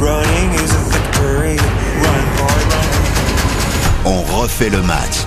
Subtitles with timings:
[0.00, 1.56] Running is a victory.
[2.02, 2.86] Run, boy, run.
[4.04, 5.26] On refait le match.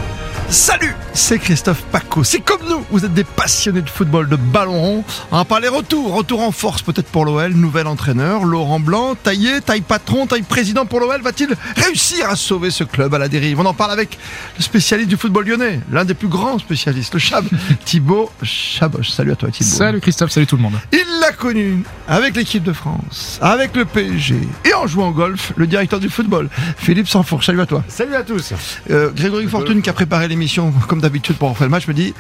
[0.50, 2.24] Salut, c'est Christophe Paco.
[2.24, 5.04] C'est comme nous, vous êtes des passionnés de football, de ballon rond.
[5.32, 9.62] On va parler retour, retour en force peut-être pour l'OL, nouvel entraîneur, Laurent Blanc, taillé,
[9.62, 11.22] taille patron, taille président pour l'OL.
[11.22, 13.60] Va-t-il réussir à sauver ce club à la dérive?
[13.60, 14.18] On en parle avec
[14.58, 17.46] le spécialiste du football lyonnais, l'un des plus grands spécialistes, le Chab,
[17.86, 19.06] Thibaut Chaboch.
[19.06, 19.70] Salut à toi Thibaut.
[19.70, 20.76] Salut Christophe, salut tout le monde.
[20.92, 24.36] Il l'a connu avec l'équipe de France, avec le PSG
[24.66, 27.44] et en jouant au golf, le directeur du football, Philippe Sanfour.
[27.44, 27.84] Salut à toi.
[27.88, 28.54] Salut à tous.
[28.90, 32.14] Euh, Grégory Fortune qui a préparé l'émission comme d'habitude pour refaire le match me dit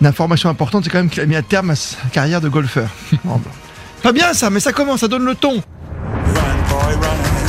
[0.00, 2.48] une information importante c'est quand même qu'il a mis à terme à sa carrière de
[2.48, 2.88] golfeur.
[4.02, 5.54] Pas bien ça mais ça commence, ça donne le ton.
[5.54, 5.62] Run,
[6.68, 7.43] boy, run.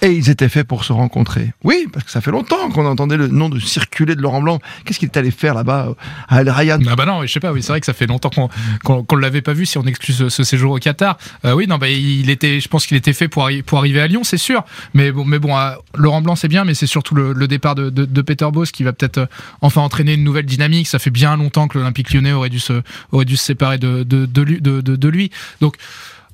[0.00, 1.52] Et ils étaient faits pour se rencontrer.
[1.64, 4.60] Oui, parce que ça fait longtemps qu'on entendait le nom de circuler de Laurent Blanc.
[4.84, 5.94] Qu'est-ce qu'il est allé faire là-bas euh,
[6.28, 6.78] à El Rayyan?
[6.88, 8.48] Ah bah non, je sais pas, oui, c'est vrai que ça fait longtemps qu'on
[8.84, 11.18] qu'on qu'on l'avait pas vu si on exclut ce, séjour au Qatar.
[11.44, 14.06] Euh, oui, non, bah il était, je pense qu'il était fait pour, pour arriver à
[14.06, 14.64] Lyon, c'est sûr.
[14.94, 15.56] Mais bon, mais bon,
[15.96, 18.70] Laurent Blanc c'est bien, mais c'est surtout le, le départ de, de, de Peter Bosz
[18.70, 19.26] qui va peut-être euh,
[19.62, 20.86] enfin entraîner une nouvelle dynamique.
[20.86, 24.04] Ça fait bien longtemps que l'Olympique Lyonnais aurait dû se aurait dû se séparer de
[24.04, 25.30] de, lui, de lui.
[25.60, 25.76] Donc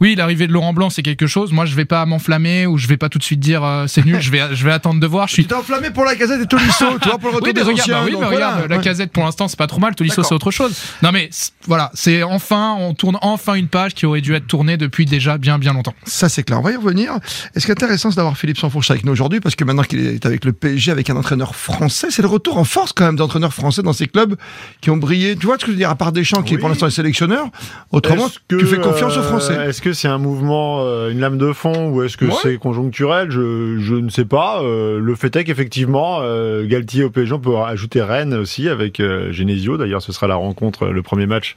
[0.01, 1.53] oui, l'arrivée de Laurent Blanc, c'est quelque chose.
[1.53, 4.05] Moi, je vais pas m'enflammer ou je vais pas tout de suite dire euh, c'est
[4.05, 4.19] nul.
[4.21, 5.29] je vais, je vais attendre de voir.
[5.29, 7.49] Je Tu suis t'es enflammé pour la casette et Tolisso, tu vois, pour le retour
[7.49, 7.95] oui, mais des regarde, anciens.
[8.01, 10.35] bah oui, mais voilà, regarde, la casette pour l'instant c'est pas trop mal, Tolisso c'est
[10.35, 10.75] autre chose.
[11.03, 11.31] Non mais
[11.67, 15.39] voilà, c'est enfin, on tourne enfin une page qui aurait dû être tournée depuis déjà
[15.39, 15.95] bien bien longtemps.
[16.05, 16.59] Ça, c'est clair.
[16.59, 17.19] On va y revenir.
[17.55, 19.83] Et ce qui est intéressant, c'est d'avoir Philippe Sanfourche avec nous aujourd'hui, parce que maintenant
[19.83, 23.05] qu'il est avec le PSG, avec un entraîneur français, c'est le retour en force quand
[23.07, 24.37] même d'entraîneurs français dans ces clubs
[24.81, 25.37] qui ont brillé.
[25.37, 25.91] Tu vois ce que je veux dire?
[25.91, 26.61] À part Deschamps, qui Oui.
[26.61, 27.47] pour l'instant est sélectionneur,
[27.91, 29.55] autrement, Est-ce que, tu fais confiance aux euh, Français.
[29.85, 32.33] Est-ce que c'est un mouvement, euh, une lame de fond, ou est-ce que Ouais.
[32.43, 33.31] c'est conjoncturel?
[33.31, 34.63] Je, je ne sais pas.
[34.63, 38.99] Euh, le fait est qu'effectivement, euh, Galtier au PSG, on peut ajouter Rennes aussi avec
[38.99, 39.77] euh, Genesio.
[39.77, 41.55] D'ailleurs, ce sera la rencontre, le premier match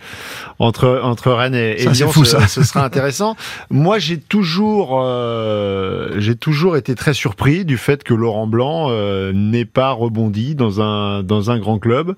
[0.59, 2.09] entre entre Rennes et, et Lyon.
[2.09, 2.47] fou, ce, ça.
[2.49, 3.37] ce sera intéressant.
[3.69, 9.31] Moi, j'ai toujours, euh, j'ai toujours été très surpris du fait que Laurent Blanc euh,
[9.31, 12.13] n'ait pas rebondi dans un dans un grand club.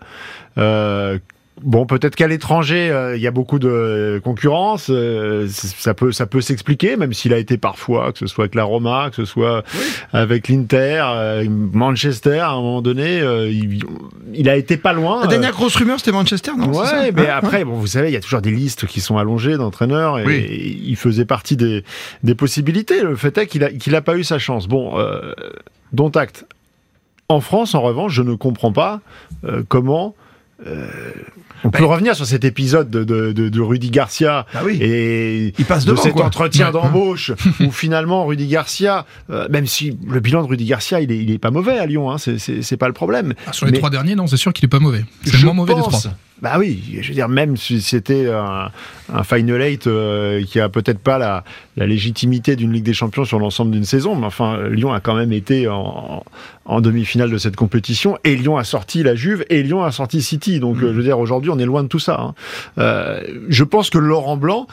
[0.57, 1.19] Euh,
[1.61, 4.87] Bon, peut-être qu'à l'étranger, euh, il y a beaucoup de concurrence.
[4.89, 8.55] euh, ça peut, ça peut s'expliquer, même s'il a été parfois, que ce soit avec
[8.55, 9.63] la Roma, que ce soit
[10.13, 12.39] avec l'Inter, euh, Manchester.
[12.39, 13.83] À un moment donné, euh, il,
[14.33, 15.21] il a été pas loin.
[15.21, 18.07] La dernière grosse rumeur, c'était Manchester, non ça Ouais, mais Hein, après, bon, vous savez,
[18.09, 20.35] il y a toujours des listes qui sont allongées d'entraîneurs et, Oui.
[20.35, 21.83] et il faisait partie des,
[22.23, 23.01] des possibilités.
[23.03, 24.67] Le fait est qu'il a, qu'il a pas eu sa chance.
[24.67, 25.33] Bon, euh,
[25.91, 26.45] dont acte.
[27.27, 29.01] En France, en revanche, je ne comprends pas
[29.43, 30.15] euh, comment.
[30.65, 30.87] euh,
[31.63, 34.77] on peut revenir sur cet épisode de, de, de, de Rudy Garcia Bah oui.
[34.81, 36.25] et Il passe de cet quoi.
[36.25, 41.11] entretien d'embauche où finalement Rudy Garcia, euh, même si le bilan de Rudy Garcia il
[41.11, 43.33] est, il est pas mauvais à Lyon, hein, c'est- pas le problème.
[43.45, 45.03] Ah, sur les Mais- trois derniers, non, c'est sûr qu'il est pas mauvais.
[45.23, 45.99] C'est le moins mauvais des trois.
[46.41, 48.69] Bah oui, je veux dire, même si c'était un,
[49.13, 51.43] un Final Eight euh, qui a peut-être pas la,
[51.75, 55.15] la légitimité d'une Ligue des Champions sur l'ensemble d'une saison, mais enfin, Lyon a quand
[55.15, 56.23] même été en,
[56.65, 60.21] en demi-finale de cette compétition, et Lyon a sorti la Juve, et Lyon a sorti
[60.21, 60.59] City.
[60.59, 62.19] Donc, euh, je veux dire, aujourd'hui, on est loin de tout ça.
[62.21, 62.33] hein.
[62.77, 64.67] Euh, je pense que Laurent Blanc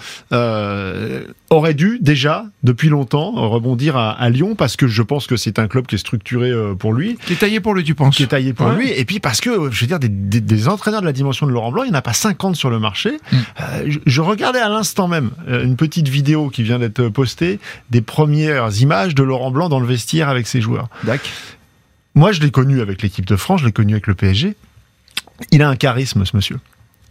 [1.50, 5.58] aurait dû déjà, depuis longtemps, rebondir à, à Lyon, parce que je pense que c'est
[5.58, 8.16] un club qui est structuré pour lui Qui est taillé pour lui, tu penses?
[8.16, 8.76] Qui est taillé pour Ouais.
[8.76, 8.90] lui.
[8.92, 11.52] Et puis parce que, je veux dire, des, des- des entraîneurs de la dimension de
[11.56, 13.10] Laurent Blanc, il n'y en a pas 50 sur le marché.
[13.32, 13.36] Mm.
[13.60, 17.58] Euh, je, je regardais à l'instant même euh, une petite vidéo qui vient d'être postée
[17.90, 20.88] des premières images de Laurent Blanc dans le vestiaire avec ses joueurs.
[21.04, 21.26] D'accord.
[22.14, 24.54] Moi, je l'ai connu avec l'équipe de France, je l'ai connu avec le PSG.
[25.50, 26.58] Il a un charisme, ce monsieur.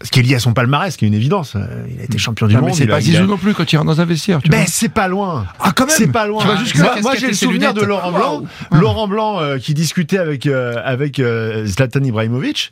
[0.01, 1.55] Ce qui est lié à son palmarès, qui est une évidence.
[1.55, 2.75] Euh, Il a été champion du Non, mais monde.
[2.75, 4.65] c'est pas il a- Zizou non plus quand il rentre dans un vestiaire, tu ben,
[4.67, 5.45] c'est pas loin.
[5.59, 6.43] Ah, quand même C'est pas loin.
[6.65, 8.43] Tu Moi- j'ai le souvenir de Laurent Blanc.
[8.71, 12.71] Laurent Blanc euh, qui discutait avec euh, avec euh, Zlatan Ibrahimovic.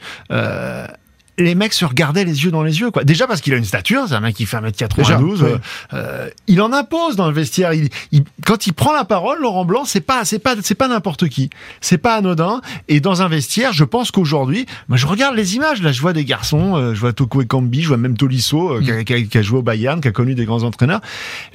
[1.40, 3.04] Euh, les mecs se regardaient les yeux dans les yeux, quoi.
[3.04, 4.96] Déjà parce qu'il a une stature, c'est un mec qui fait 1m92.
[4.96, 5.20] Déjà, euh,
[5.56, 5.60] oui.
[5.94, 7.74] euh, il en impose dans le vestiaire.
[7.74, 10.88] Il, il- quand il prend la parole, Laurent Blanc, c'est pas, c'est pas, c'est pas
[10.88, 11.50] n'importe qui.
[11.82, 12.62] C'est pas anodin.
[12.88, 15.82] Et dans un vestiaire, je pense qu'aujourd'hui, moi, je regarde les images.
[15.82, 18.82] Là, je vois des garçons, euh, je vois Toko Ekambi, je vois même Tolisso, euh,
[18.82, 21.02] qui, a, qui a- qui a joué au Bayern, qui a connu des grands entraîneurs.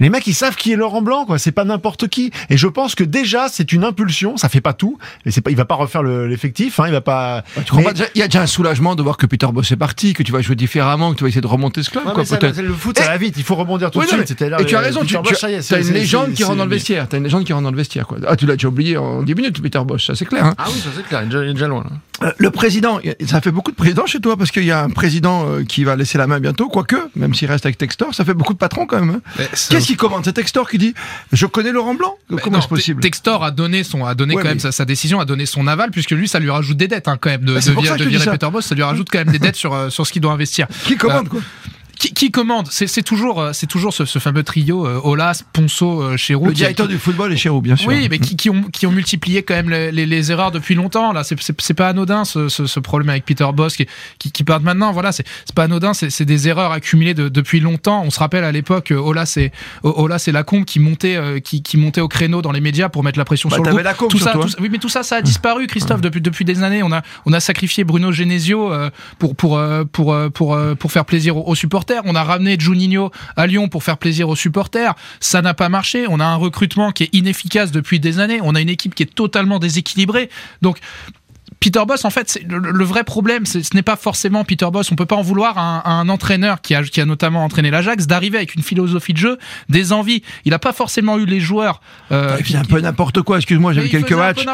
[0.00, 1.38] Les mecs, ils savent qui est Laurent Blanc, quoi.
[1.38, 2.32] C'est pas n'importe qui.
[2.50, 4.36] Et je pense que déjà, c'est une impulsion.
[4.36, 4.98] Ça fait pas tout.
[5.24, 6.80] Et c'est pas, il va pas refaire le- l'effectif.
[6.80, 7.44] Hein, il va pas.
[7.74, 10.32] Mais- y a déjà un soulagement de voir que Peter Boss est parti, que tu
[10.32, 12.62] vas jouer différemment, que tu vas essayer de remonter ce club, Ouais, quoi, ça- c'est
[12.62, 13.34] le foot, ça Et- va vite.
[13.36, 14.36] Il faut rebondir tout de non, suite.
[14.40, 16.44] mais- et tu as raison, tu, Peter est, as c'est- une c'est- légende c'est- qui
[16.44, 17.08] rentre dans le c'est- vestiaire.
[17.08, 18.18] T'as une légende qui rentre dans le vestiaire, quoi.
[18.26, 20.44] Ah, tu l'as déjà oublié en 10 minutes, Peter Bosch, ça c'est clair.
[20.44, 20.54] Hein.
[20.58, 21.20] Ah oui, ça c'est clair.
[21.22, 21.84] Il est déjà- il est déjà loin.
[21.84, 21.90] là.
[22.22, 24.90] Euh, Le président, ça fait beaucoup de présidents chez toi, parce qu'il y a un
[24.90, 28.24] président euh, qui va laisser la main bientôt, quoique, même s'il reste avec Textor, ça
[28.24, 29.20] fait beaucoup de patrons quand même.
[29.38, 29.42] hein.
[29.70, 30.94] Qu'est-ce qui commande C'est Textor qui dit
[31.32, 32.16] Je connais Laurent Blanc?
[32.30, 33.00] Mais Comment c'est possible?
[33.00, 35.46] Te- Textor a donné son, a donné Ouais, quand même sa, sa décision, a donné
[35.46, 37.98] son aval, puisque lui, ça lui rajoute des dettes, hein, quand même, de, Bah, virer,
[37.98, 38.30] de.
[38.30, 40.32] Peter Boss, ça lui rajoute quand même des dettes sur, euh, sur ce qu'il doit
[40.32, 40.66] investir.
[40.84, 41.40] Qui commande quoi?
[41.98, 46.02] Qui, qui commande C'est toujours, euh, c'est toujours ce, ce fameux trio euh, Olas, Ponceau,
[46.02, 46.46] euh, Chéroux.
[46.46, 47.88] Le directeur qui- du football est Chéroux, bien sûr.
[47.88, 50.74] Oui, mais qui, qui ont, qui ont multiplié quand même les, les- les erreurs depuis
[50.74, 51.12] longtemps.
[51.12, 53.86] Là, c'est- pas anodin ce, ce, ce problème avec Peter Boss qui,
[54.18, 54.92] qui, qui part maintenant.
[54.92, 55.24] Voilà, c'est
[55.54, 55.92] pas anodin.
[55.94, 58.02] C'est des erreurs accumulées de- depuis longtemps.
[58.04, 59.50] On se rappelle à l'époque, Olas et
[59.82, 63.02] Olas et Lacombe qui montaient, euh, qui, qui montaient au créneau dans les médias pour
[63.04, 63.82] mettre la pression Bah, sur le groupe.
[63.82, 64.50] Lacombe, tout ça, surtout, tout hein.
[64.56, 66.82] ça- oui, mais tout ça, ça a disparu, Christophe, depuis depuis des années.
[66.82, 68.72] On a on a sacrifié Bruno Genesio
[69.18, 69.60] pour pour
[69.92, 71.54] pour pour pour faire plaisir aux, aux
[72.04, 74.94] On a ramené Juninho à Lyon pour faire plaisir aux supporters.
[75.20, 76.06] Ça n'a pas marché.
[76.08, 78.40] On a un recrutement qui est inefficace depuis des années.
[78.42, 80.30] On a une équipe qui est totalement déséquilibrée.
[80.62, 80.78] Donc
[81.60, 84.92] Peter Boss, en fait, le, le vrai problème, ce n'est pas forcément Peter Boss.
[84.92, 87.44] On peut pas en vouloir à un, à un entraîneur qui a, qui a notamment
[87.44, 89.38] entraîné l'Ajax d'arriver avec une philosophie de jeu,
[89.68, 90.22] des envies.
[90.44, 91.80] Il n'a pas forcément eu les joueurs.
[92.12, 94.44] euh, Il fait un peu n'importe quoi, excuse-moi, j'ai vu quelques matchs.
[94.44, 94.50] peu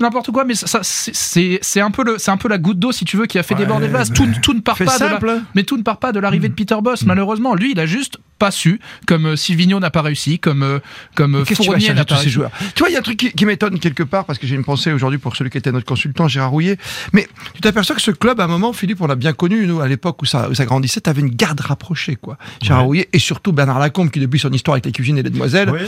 [0.00, 3.04] n'importe quoi, mais ça, c'est- un peu le, c'est un peu la goutte d'eau si
[3.04, 4.12] tu veux qui a fait déborder le vase.
[4.12, 5.40] Tout, tout ne part pas de la- simple.
[5.54, 7.04] mais tout ne part pas de l'arrivée de Peter Boss.
[7.04, 10.78] Malheureusement, lui, il a juste pas su, comme euh, Silvino n'a pas réussi, comme euh,
[11.14, 12.30] comme euh, Fournier n'a tous pas ces réussi.
[12.30, 14.46] joueurs Tu vois, il y a un truc qui, qui m'étonne quelque part, parce que
[14.46, 16.76] j'ai une pensée aujourd'hui pour celui qui était notre consultant, Gérard Rouillet.
[17.12, 19.80] Mais tu t'aperçois que ce club, à un moment, Philippe, on l'a bien connu, nous,
[19.80, 22.38] à l'époque où ça, où ça grandissait, t'avais une garde rapprochée, quoi.
[22.62, 22.86] Gérard Ouais.
[22.86, 25.70] Rouillet et surtout Bernard Lacombe, qui depuis son histoire avec les cuisines et les demoiselles.
[25.70, 25.80] Oui.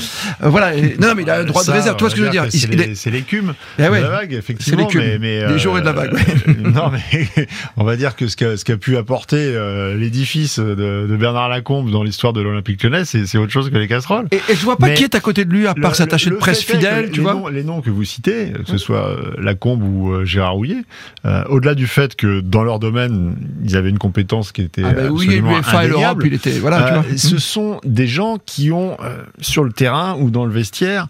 [0.43, 0.75] euh, voilà.
[0.75, 1.97] et- non, non, mais il a un droit de réserve.
[1.97, 2.47] Tu vois ce que je veux dire?
[2.51, 3.99] C'est c'est l'écume Eh ouais.
[3.99, 4.81] de la vague, effectivement.
[4.81, 5.01] l'écume.
[5.03, 6.21] mais, mais, Les jours et de la vague, ouais.
[6.49, 7.29] euh, non, mais
[7.77, 10.75] on va dire que ce qu'a ce qu'a pu apporter euh, l'édifice de,
[11.09, 14.27] de Bernard Lacombe dans l'histoire de l'Olympique lyonnais, c'est autre chose que les casseroles.
[14.31, 16.31] Et, et je vois pas Mais qui est à côté de lui, à part Le-
[16.31, 17.35] de presse fidèle, les tu vois.
[17.35, 20.83] noms- les noms que vous citez, que ce soit euh, Lacombe ou euh, Gérard Rouillet,
[21.25, 24.93] euh, au-delà du fait que dans leur domaine, ils avaient une compétence qui était Ah
[24.93, 26.59] bah oui, absolument et l'Europe, il était.
[26.59, 27.17] Voilà, tu euh, vois.
[27.19, 31.09] ce sont des gens qui ont, euh, sur le terrain ou dans le vestiaire,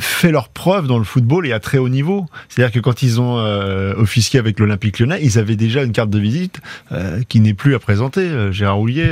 [0.00, 2.26] fait leur preuve dans le football et à très haut niveau.
[2.48, 3.36] C'est-à-dire que quand ils ont
[3.96, 6.60] officié avec l'Olympique lyonnais, ils avaient déjà une carte de visite
[7.28, 8.28] qui n'est plus à présenter.
[8.50, 9.10] Gérard Rouillet,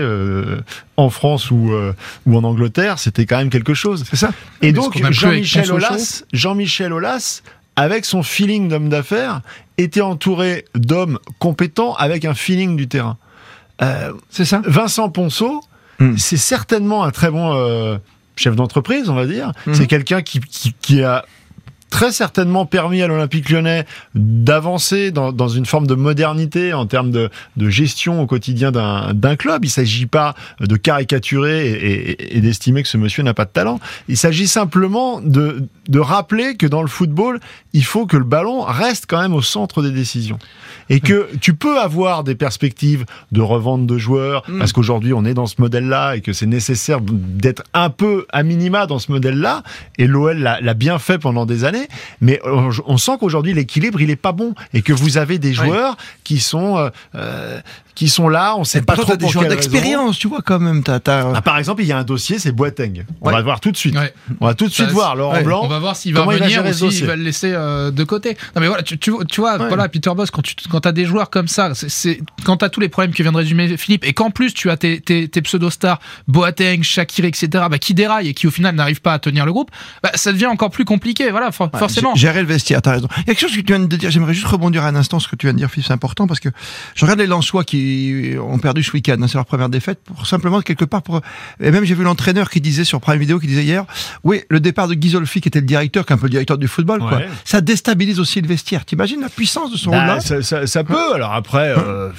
[0.97, 1.93] en France ou, euh,
[2.27, 4.05] ou en Angleterre, c'était quand même quelque chose.
[4.09, 4.31] C'est ça.
[4.62, 7.43] Et Mais donc Jean-Michel Aulas, Jean-Michel Aulas,
[7.77, 9.41] avec son feeling d'homme d'affaires,
[9.79, 13.17] était entouré d'hommes compétents avec un feeling du terrain.
[13.82, 14.61] Euh, C'est ça.
[14.65, 15.62] Vincent Ponceau,
[16.00, 16.17] Hmm.
[16.17, 17.99] c'est certainement un très bon euh,
[18.35, 19.53] chef d'entreprise, on va dire.
[19.67, 19.75] Mhm.
[19.75, 21.27] C'est quelqu'un qui, qui, qui a
[21.91, 23.85] très certainement permis à l'Olympique lyonnais
[24.15, 29.37] d'avancer dans, dans une forme de modernité en termes de, de gestion au quotidien d'un
[29.37, 29.65] club.
[29.65, 33.45] Il ne s'agit pas de caricaturer et, et- et d'estimer que ce monsieur n'a pas
[33.45, 33.81] de talent.
[34.09, 37.41] Il s'agit simplement de, de rappeler que dans le football,
[37.73, 40.39] il faut que le ballon reste quand même au centre des décisions.
[40.89, 44.59] Et que tu peux avoir des perspectives de revente de joueurs, Mm.
[44.59, 48.43] parce qu'aujourd'hui on est dans ce modèle-là et que c'est nécessaire d'être un peu à
[48.43, 49.63] minima dans ce modèle-là.
[49.99, 51.80] Et l'OL l'a bien fait pendant des années.
[52.21, 55.49] Mais on, on sent qu'aujourd'hui l'équilibre il est pas bon et que vous avez des
[55.50, 55.55] Oui.
[55.67, 57.61] joueurs qui sont euh, euh,
[58.00, 58.56] qui sont là.
[58.56, 59.43] On sait pas trop t'as des raison.
[59.43, 60.82] d'expérience, tu vois, quand même.
[60.82, 63.05] T'as, t'as- Ah, par exemple, il y a un dossier, c'est Boateng.
[63.20, 63.32] On Ouais.
[63.32, 63.94] va le voir tout de suite.
[63.94, 64.14] Ouais.
[64.41, 65.43] On va tout de suite Ça, voir Laurent ouais.
[65.43, 65.61] Blanc.
[65.64, 68.38] On va voir s'il va venir ou s'il va le laisser euh, de côté.
[68.56, 69.69] Non mais voilà, tu, tu, tu vois, Ouais.
[69.69, 72.81] voilà, Peter Boss, quand tu quand as des joueurs comme ça, c'est- quand t'as tous
[72.81, 75.43] les problèmes que vient de résumer Philippe, et qu'en plus tu as tes, tes, tes
[75.43, 79.44] pseudo-stars, Boateng, Shakir, etc., bah, qui déraillent et qui au final n'arrivent pas à tenir
[79.44, 79.70] le groupe,
[80.03, 81.31] bah, ça devient encore plus compliqué.
[81.31, 82.14] Voilà, for- Ouais, forcément.
[82.14, 83.08] Gérer le vestiaire, t'as raison.
[83.11, 85.20] Il y a quelque chose que tu viens de dire, j'aimerais juste rebondir un instant,
[85.20, 86.49] ce que tu viens de dire, Philippe, c'est important, parce que
[86.94, 87.90] je regarde les Lensois qui
[88.41, 91.21] ont perdu ce week-end, hein, c'est leur première défaite, pour simplement, quelque part, pour...
[91.61, 93.85] et même j'ai vu l'entraîneur qui disait sur Prime Vidéo, qui disait hier,
[94.25, 96.59] oui, le départ de Ghisolfi, qui était le directeur, qui est un peu le directeur
[96.59, 98.85] du football, quoi, ça déstabilise aussi le vestiaire.
[98.85, 101.15] T'imagines la puissance de ce Bah, rôle-là ça, ça- ça peut.
[101.15, 102.11] Alors après, euh,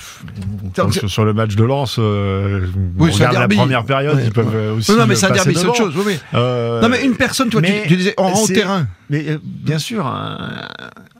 [0.75, 2.67] Donc, sur, sur le match de Lens, euh,
[2.99, 4.23] on Oui, regarde la première période, Ouais.
[4.25, 4.91] ils peuvent aussi.
[4.91, 6.17] Non, non, mais derby, c'est autre chose, oui.
[6.33, 8.87] Euh, Non, mais une personne, toi, tu, disais, en rang c'est- terrain.
[9.09, 10.67] Mais euh, bien sûr, un,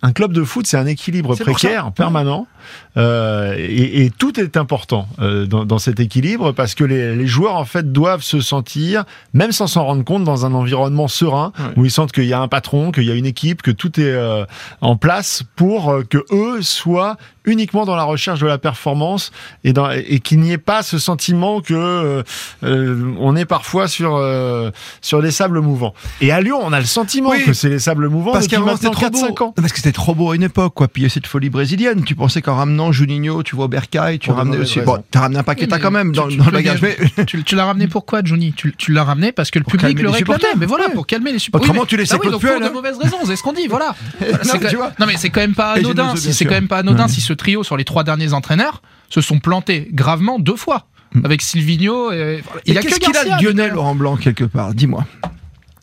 [0.01, 2.47] un club de foot, c'est un équilibre précaire, permanent,
[2.97, 7.27] euh, et, et tout est important euh, dans, dans cet équilibre parce que les, les
[7.27, 11.51] joueurs en fait doivent se sentir, même sans s'en rendre compte, dans un environnement serein
[11.59, 11.65] Ouais.
[11.77, 13.99] où ils sentent qu'il y a un patron, qu'il y a une équipe, que tout
[13.99, 14.45] est euh,
[14.81, 19.31] en place pour que eux soient uniquement dans la recherche de la performance
[19.63, 21.73] et, dans- et qu'il n'y ait pas ce sentiment que
[22.63, 24.71] euh, on est parfois sur euh,
[25.01, 25.93] sur des sables mouvants.
[26.21, 27.43] Et à Lyon, on a le sentiment Oui.
[27.45, 29.27] que c'est les sables mouvants Parce depuis maintenant trop beau.
[29.27, 29.53] 4-5 ans.
[29.55, 30.87] Parce que c'était trop beau à une époque, quoi.
[30.87, 32.03] Puis il y a cette folie brésilienne.
[32.03, 34.79] Tu pensais qu'en ramenant Juninho, tu vois Bercaille, tu ramenais mauvaises aussi.
[34.81, 36.81] Bon, t'as ramené un Paqueta Oui, mais quand même tu- dans, tu dans le bagage.
[36.81, 38.53] Mais tu, tu l'as ramené pourquoi, Johnny?
[38.53, 40.39] Tu, tu l'as ramené parce que le Pour public le les réclamait.
[40.57, 40.93] Mais voilà, Ouais.
[40.93, 41.65] pour calmer les supporters.
[41.69, 42.71] Autrement, Oui, mais- tu laissais ah oui, Claude donc pour Puel, de hein.
[42.73, 43.93] mauvaises raisons, c'est ce qu'on dit, voilà.
[44.21, 44.91] Non, mais quand- tu vois.
[44.99, 46.15] non mais c'est quand même pas anodin.
[46.15, 49.19] Si c'est quand même pas anodin si ce trio sur les trois derniers entraîneurs se
[49.21, 50.87] sont plantés gravement deux fois
[51.25, 52.11] avec Silvino.
[52.13, 53.73] Et, il y a qu'est-ce que qu'il a de Lionel.
[53.73, 54.73] Laurent Blanc quelque part?
[54.73, 55.05] Dis-moi.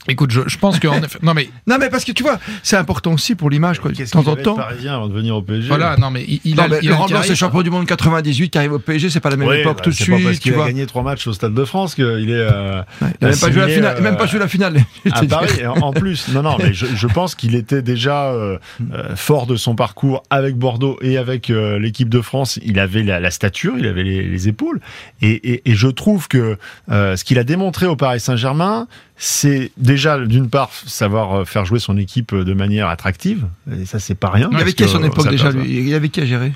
[0.09, 2.39] Écoute, je, je pense que en effet- non mais Non, mais parce que tu vois,
[2.63, 3.93] c'est important aussi pour l'image, quoi.
[3.93, 4.55] Qu'est-ce temps en temps.
[4.57, 6.89] parisien avant de venir au PSG voilà, non mais il, il Non, a, mais il
[6.89, 7.35] a Laurent le Blanc, c'est charisme.
[7.47, 9.83] champion du monde 98 qui arrive au PSG, c'est pas la même Oui, époque bah,
[9.85, 10.67] tout de c'est pas parce suite, tu qu'il a vois.
[10.67, 12.33] gagné trois matchs au Stade de France qu'il est.
[12.35, 13.97] euh, Ouais, Il a même pas joué la finale.
[13.99, 14.77] euh, Même pas joué la finale.
[15.13, 15.25] à.
[15.27, 15.67] Paris.
[15.67, 18.59] En, plus, non, non, mais je, je pense qu'il était déjà euh,
[18.95, 22.59] euh, fort de son parcours avec Bordeaux et avec euh, l'équipe de France.
[22.65, 24.81] Il avait la, la stature, il avait les, les épaules.
[25.23, 26.57] Et, et- et je trouve que
[26.91, 28.87] euh, ce qu'il a démontré au Paris Saint-Germain,
[29.19, 33.47] c'est déjà d'une part savoir euh, faire jouer son équipe de manière attractive.
[33.77, 34.49] Et ça, c'est pas rien.
[34.53, 35.87] Il avait parce qui à que son époque déjà, lui?
[35.89, 36.53] Il avait qui à gérer?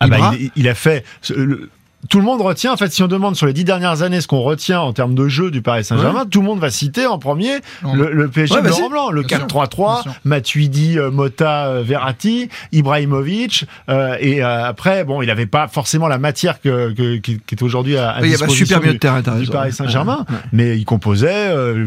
[0.00, 1.04] Ah bah, il, il a fait.
[1.34, 1.70] le-
[2.08, 4.26] tout le monde retient, en fait, si on demande sur les dix dernières années ce
[4.26, 7.18] qu'on retient en termes de jeu du Paris Saint-Germain, tout le monde va citer en
[7.18, 7.94] premier Non.
[7.94, 8.78] le, le PSG Ouais, de vas-y.
[8.78, 10.12] Laurent Blanc, le Bien sûr, 4-3-3, bien sûr.
[10.24, 16.08] Matuidi, euh, Mota, euh, Verratti, Ibrahimovic, euh, et euh, après, bon, il n'avait pas forcément
[16.08, 18.46] la matière que, que- qui, qui est aujourd'hui à, à Oui, Il y avait un
[18.46, 19.46] disposition du- de terrain, du.
[19.48, 20.40] Paris Saint-Germain, Ouais, ouais.
[20.52, 21.28] mais il composait.
[21.32, 21.86] euh,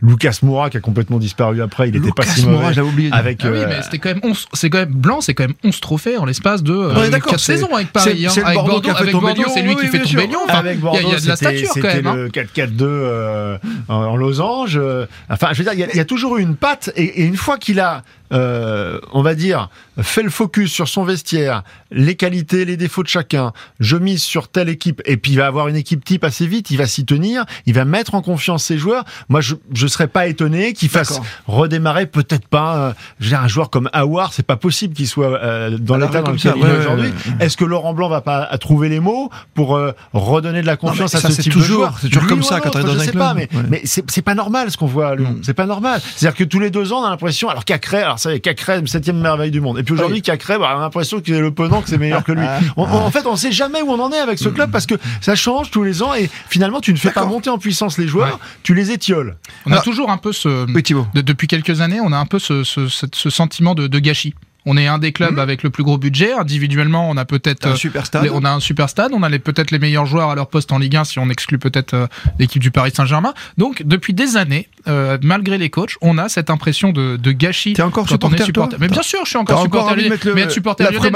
[0.00, 2.74] Lucas Moura qui a complètement disparu après, il n'était pas Lucas si Moura, mauvais.
[2.74, 3.10] j'avais oublié.
[3.12, 5.44] Avec, Ah oui, euh, mais c'était quand même 11, c'est quand même blanc, c'est quand
[5.44, 8.26] même 11 trophées en l'espace de euh, Ouais, d'accord, 4 c'est- saisons avec Paris.
[8.30, 8.44] c'est- hein.
[8.44, 9.28] avec Bordeaux qui a fait avec Bordeaux,
[9.62, 10.26] c'est lui oui, qui fait tomber.
[10.26, 10.40] Lyon.
[10.44, 12.06] Enfin, avec il y a- Bordeaux, il y a de la c'était- stature quand même.
[12.06, 12.14] hein.
[12.14, 14.76] le 4-4-2 euh, en, en losange.
[14.76, 16.90] euh, enfin, je veux dire, il y a- il y, a toujours eu une patte,
[16.96, 19.68] et, et une fois qu'il a, euh, on va dire,
[20.00, 24.48] fait le focus sur son vestiaire, les qualités, les défauts de chacun, je mise sur
[24.48, 27.04] telle équipe, et puis il va avoir une équipe type assez vite, il va s'y
[27.04, 29.04] tenir, il va mettre en confiance ses joueurs.
[29.28, 33.70] Moi, je ne serais pas étonné qu'il fasse redémarrer, peut-être pas, euh, dire, un joueur
[33.70, 37.12] comme Awar, c'est pas possible qu'il soit euh, dans l'état dans lequel il est aujourd'hui.
[37.40, 41.14] Est-ce que Laurent Blanc va pas trouver les mots pour euh, redonner de la confiance
[41.14, 41.98] à ça, ce c'est type toujours- de joueur?
[42.00, 43.22] c'est toujours Lui comme ça quand t'es dans je un sais club.
[43.22, 43.62] pas, mais, Ouais.
[43.68, 45.16] mais c'est pas normal ce qu'on voit.
[45.16, 45.40] Mm.
[45.42, 46.00] C'est pas normal.
[46.16, 48.40] C'est-à-dire que tous les deux ans, on a l'impression, alors Cacré, alors ça y est,
[48.40, 49.78] Cacré, septième merveille du monde.
[49.78, 52.24] Et puis aujourd'hui, Cacré, bah, on a l'impression qu'il est le penant, que c'est meilleur
[52.24, 52.46] que lui.
[52.76, 54.86] On- on- en fait, on sait jamais où on en est avec ce club parce
[54.86, 57.98] que ça change tous les ans et finalement, tu ne fais pas monter en puissance
[57.98, 58.40] les joueurs, Ouais.
[58.62, 59.36] tu les étioles.
[59.66, 60.66] On a toujours un peu ce.
[60.72, 60.82] Oui,
[61.14, 63.98] de- depuis quelques années, on a un peu ce, ce- ce- ce sentiment de, de
[63.98, 64.34] gâchis.
[64.64, 66.32] On est un des clubs avec le plus gros budget.
[66.32, 68.24] Individuellement, on a peut-être un super stade.
[68.24, 69.12] les- on a un super stade.
[69.14, 71.28] On a les- peut-être les meilleurs joueurs à leur poste en Ligue 1 si on
[71.30, 72.06] exclut peut-être euh,
[72.38, 73.34] l'équipe du Paris Saint-Germain.
[73.58, 77.72] Donc, depuis des années, euh, malgré les coachs, on a cette impression de, de gâchis.
[77.74, 78.76] T'es encore quand on est supporter, supporter.
[78.80, 80.16] Mais bien sûr, je suis encore supporter lyonnais.
[80.24, 81.10] le- Mais être supporter lyonnais,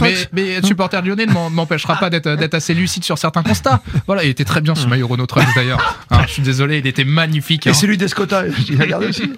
[0.00, 3.80] mais, mais être supporter lyonnais ne m'empêchera pas d'être d'être assez lucide sur certains constats.
[4.06, 5.80] Voilà, il était très bien ce maillot Renault Trucks d'ailleurs.
[6.10, 7.66] Hein, je suis désolé, il était magnifique.
[7.66, 7.74] Et hein.
[7.74, 9.32] celui d'Escota, il a regardé aussi.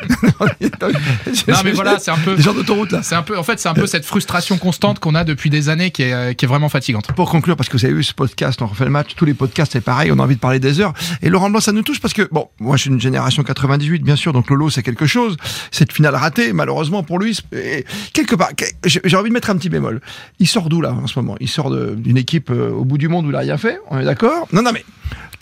[1.48, 3.02] Non mais voilà, c'est un peu Des gens d'autoroute là.
[3.02, 5.90] C'est un peu, fait, c'est un peu cette frustration constante qu'on a depuis des années
[5.90, 7.10] qui est, euh, qui est vraiment fatigante.
[7.12, 9.34] Pour conclure, parce que vous avez vu ce podcast, on refait le match, tous les
[9.34, 10.92] podcasts c'est pareil, on a envie de parler des heures.
[11.22, 14.02] Et Laurent Blanc, ça nous touche parce que, bon, moi je suis une génération 98,
[14.02, 15.36] bien sûr, donc Lolo c'est quelque chose.
[15.70, 18.50] Cette finale ratée, malheureusement pour lui, et quelque part,
[18.84, 20.00] j'ai envie de mettre un petit bémol.
[20.38, 21.36] Il sort d'où là en ce moment?
[21.40, 23.98] Il sort d'une équipe euh, au bout du monde où il a rien fait, on
[23.98, 24.48] est d'accord?
[24.52, 24.84] Non, non, mais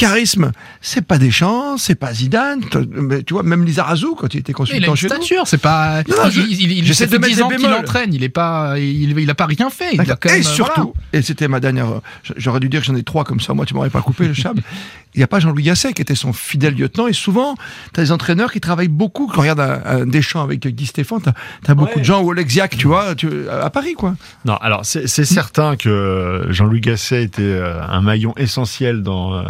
[0.09, 4.53] charisme, c'est pas Deschamps, c'est pas Zidane, mais tu vois, même Lizarazu quand il était
[4.53, 6.03] Il a consultant une chez stature, c'est pas.
[6.09, 8.29] Non, non, je- il, il, il, de mettre 10 des ans qu'il entraîne, il est
[8.29, 9.95] pas, il, il a pas rien fait.
[9.95, 11.19] Il a quand même, et surtout, voilà.
[11.19, 11.87] et c'était ma dernière,
[12.37, 14.35] j'aurais dû dire que j'en ai trois comme ça, moi tu m'aurais pas coupé le
[14.35, 14.59] chab.
[15.15, 17.55] Il n'y a pas Jean-Louis Gasset qui était son fidèle lieutenant et souvent,
[17.93, 19.27] tu as des entraîneurs qui travaillent beaucoup.
[19.29, 22.01] Quand on regarde un, un Deschamps avec Guy Stéphane, tu as, beaucoup Ouais.
[22.01, 24.15] de gens ou Olexiac, tu vois, tu, à Paris quoi.
[24.45, 29.43] Non, alors c'est certain que Jean-Louis Gasset était euh, un maillon essentiel dans, euh,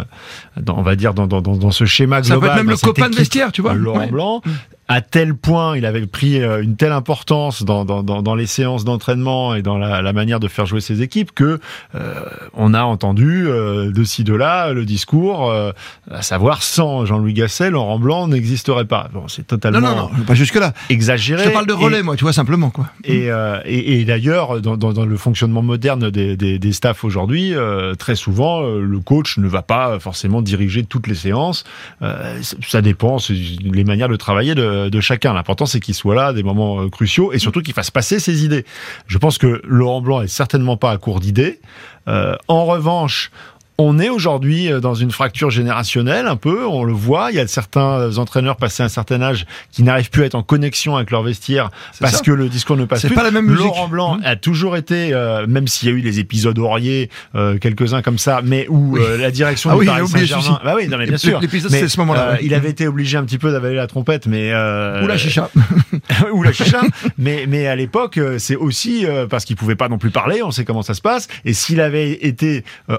[0.59, 2.49] dans on va dire, dans, dans, dans, ce schéma Ça peut global.
[2.59, 3.73] être même le copain de vestiaire, tu vois.
[3.73, 4.07] Laurent Ouais.
[4.11, 4.41] Blanc.
[4.87, 8.45] À tel point, il avait pris euh, une telle importance dans, dans, dans, dans les
[8.45, 11.59] séances d'entraînement et dans la, la manière de faire jouer ses équipes que
[11.95, 12.13] euh,
[12.53, 15.71] on a entendu euh, de ci de là le discours, euh,
[16.11, 19.09] à savoir sans Jean-Louis Gasset, Laurent Blanc n'existerait pas.
[19.11, 20.73] Bon, c'est totalement Non, non, non, pas jusque-là.
[20.91, 21.45] exagéré.
[21.45, 22.85] Je te parle de Et- relais, moi, tu vois, simplement quoi.
[23.03, 27.03] et, euh, et, et d'ailleurs, dans, dans, dans le fonctionnement moderne des, des, des staffs
[27.03, 31.63] aujourd'hui, euh, très souvent, le coach ne va pas forcément diriger toutes les séances.
[32.03, 32.37] Euh,
[32.67, 35.33] ça dépend, c'est les manières de travailler de, de chacun.
[35.33, 38.19] L'important, c'est qu'il soit là à des moments euh, cruciaux et surtout qu'il fasse passer
[38.19, 38.65] ses idées.
[39.07, 41.59] Je pense que Laurent Blanc est certainement pas à court d'idées.
[42.07, 43.31] Euh, en revanche,
[43.77, 47.39] on est aujourd'hui euh, dans une fracture générationnelle un peu, on le voit, il y
[47.39, 51.11] a certains entraîneurs passés un certain âge qui n'arrivent plus à être en connexion avec
[51.11, 52.23] leur vestiaire C'est parce ça.
[52.23, 53.15] que le discours ne passe C'est plus.
[53.15, 53.59] pas la même musique.
[53.65, 54.21] Laurent Blanc Mmh.
[54.25, 58.17] a toujours été, euh, même s'il y a eu les épisodes Aurier, euh, quelques-uns comme
[58.17, 61.07] ça, mais où euh, la direction Ah du oui, Paris Saint-Germain, bah oui, non mais
[61.07, 62.33] bien sûr, L'épisode, c'était ce moment-là.
[62.33, 65.17] euh, il avait été obligé un petit peu d'avaler la trompette, mais euh, Ou la
[65.17, 65.49] chicha.
[66.33, 66.81] ou la chicha.
[67.17, 70.41] mais, mais à l'époque, euh, c'est aussi euh, parce qu'il pouvait pas non plus parler.
[70.43, 71.27] On sait comment ça se passe.
[71.45, 72.97] Et s'il avait été euh,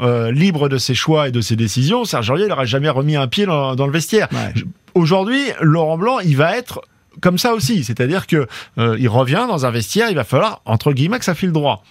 [0.00, 3.28] euh, libre de ses choix et de ses décisions, Serge Aurier n'aurait jamais remis un
[3.28, 4.28] pied dans, dans le vestiaire.
[4.32, 4.52] Ouais.
[4.94, 6.82] Aujourd'hui, Laurent Blanc, il va être
[7.20, 8.46] comme ça aussi, c'est-à-dire que
[8.78, 11.84] euh, il revient dans un vestiaire, il va falloir entre guillemets que ça file droit.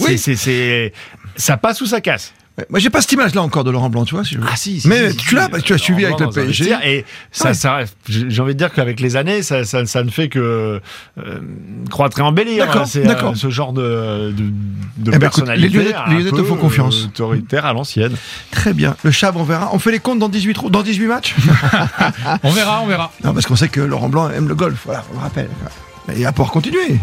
[0.00, 0.18] Oui.
[0.18, 0.92] c'est, c'est,
[1.36, 2.34] ça passe ou ça casse.
[2.70, 4.24] Moi, j'ai pas cette image-là encore de Laurent Blanc, tu vois.
[4.24, 4.46] si je veux.
[4.50, 6.28] Ah si, si, Mais si, tu l'as, parce que tu as euh, suivi avec le
[6.28, 6.74] PSG.
[6.84, 7.54] Et ça, Ouais.
[7.54, 10.80] ça, j'ai j'ai envie de dire qu'avec les années, ça, ça, ça ne fait que
[11.18, 11.38] euh,
[11.90, 12.66] croître et embellir.
[12.66, 13.32] D'accord, C'est d'accord.
[13.32, 15.68] euh, ce genre de, de, de Eh ben, personnalité.
[15.68, 17.02] les Lyonnais- un les Lyonnais te font confiance.
[17.02, 18.14] euh, autoritaire à l'ancienne.
[18.50, 18.96] Très bien.
[19.04, 19.70] Le Chab, on verra.
[19.72, 21.34] On fait les comptes dans 18, trous- dans 18 matchs
[22.42, 23.12] On verra, on verra.
[23.24, 24.80] Non, parce qu'on sait que Laurent Blanc aime le golf.
[24.84, 25.48] Voilà, on le rappelle.
[26.16, 26.98] Il va pouvoir continuer.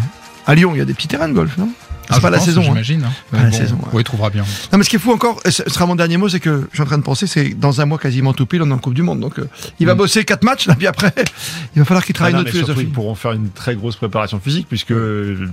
[0.47, 1.69] À Lyon, il y a des petits terrains de golf, non?
[2.09, 2.61] Ah, pas la saison.
[2.61, 2.65] hein.
[2.65, 3.03] J'imagine.
[3.03, 3.11] hein.
[3.31, 3.89] Pas la bon, saison, ouais.
[3.93, 4.43] Oui, il trouvera bien.
[4.71, 6.67] Non, mais ce qui est fou encore, et ce sera mon dernier mot, c'est que
[6.71, 8.69] je suis en train de penser, c'est que dans un mois quasiment tout pile, on
[8.69, 9.19] est en Coupe du Monde.
[9.19, 9.47] Donc, euh,
[9.79, 9.97] il va Mm.
[9.97, 11.13] bosser quatre matchs, là, puis après,
[11.75, 12.87] il va falloir qu'il Ah travaille non, notre surtout, philosophie.
[12.87, 15.47] ils pourront faire une très grosse préparation physique, puisque euh,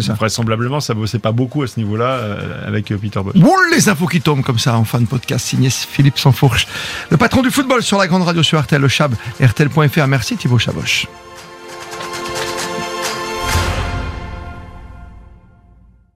[0.00, 0.14] ça.
[0.14, 3.34] vraisemblablement, ça bossait pas beaucoup à ce niveau-là euh, avec euh, Peter Bosch.
[3.36, 6.66] Boule les infos qui tombent comme ça en fin de podcast signé Philippe Sansfourche,
[7.10, 10.06] le patron du football sur la grande radio sur RTL, le Chab, RTL.fr.
[10.06, 11.06] Merci Thibaut Chaboche.